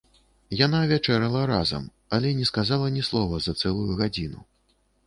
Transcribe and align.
Яна 0.59 0.79
вячэрала 0.91 1.43
разам, 1.53 1.83
але 2.17 2.33
не 2.41 2.51
сказала 2.53 2.91
ні 2.99 3.07
слова 3.11 3.35
за 3.47 3.57
цэлую 3.61 3.91
гадзіну. 4.03 4.41